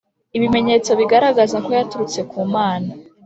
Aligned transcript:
Ibimenyetso 0.37 0.91
bigaragaza 0.99 1.57
ko 1.65 1.69
yaturutse 1.77 2.19
ku 2.29 2.39
Mana 2.53 2.91